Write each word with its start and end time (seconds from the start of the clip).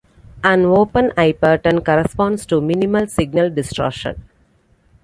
An 0.43 0.65
open 0.65 1.13
eye 1.15 1.31
pattern 1.31 1.83
corresponds 1.83 2.47
to 2.47 2.59
minimal 2.59 3.05
signal 3.05 3.51
distortion. 3.51 4.23